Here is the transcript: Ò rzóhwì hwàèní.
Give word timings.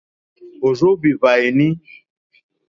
Ò 0.67 0.69
rzóhwì 0.77 1.09
hwàèní. 1.19 1.67